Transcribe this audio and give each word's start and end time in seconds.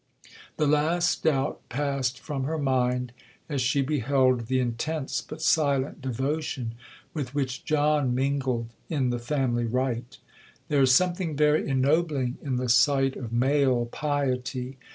The 0.57 0.65
last 0.65 1.21
doubt 1.25 1.61
passed 1.69 2.19
from 2.19 2.45
her 2.45 2.57
mind, 2.57 3.11
as 3.47 3.61
she 3.61 3.83
beheld 3.83 4.47
the 4.47 4.59
intense 4.59 5.21
but 5.21 5.43
silent 5.43 6.01
devotion 6.01 6.73
with 7.13 7.35
which 7.35 7.65
John 7.65 8.15
mingled 8.15 8.73
in 8.89 9.11
the 9.11 9.19
family 9.19 9.65
rite. 9.65 10.17
There 10.69 10.81
is 10.81 10.91
something 10.91 11.35
very 11.35 11.69
ennobling 11.69 12.39
in 12.41 12.55
the 12.55 12.67
sight 12.67 13.15
of 13.15 13.31
male 13.31 13.85
piety. 13.91 14.79